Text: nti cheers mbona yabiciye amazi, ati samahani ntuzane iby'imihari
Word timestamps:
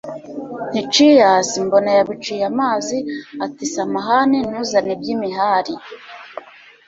nti 0.69 0.81
cheers 0.93 1.49
mbona 1.65 1.89
yabiciye 1.97 2.43
amazi, 2.51 2.97
ati 3.45 3.63
samahani 3.73 4.37
ntuzane 4.49 4.91
iby'imihari 4.97 5.73